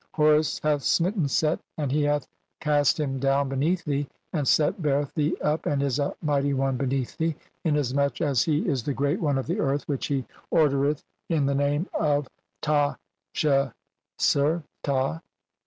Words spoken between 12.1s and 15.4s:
of Ta tcheser ta.